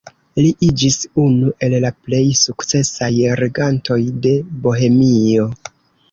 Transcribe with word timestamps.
Li 0.43 0.47
iĝis 0.67 0.95
unu 1.23 1.51
el 1.67 1.75
la 1.83 1.91
plej 2.07 2.21
sukcesaj 2.39 3.09
regantoj 3.41 3.99
de 4.23 4.33
Bohemio. 4.63 5.47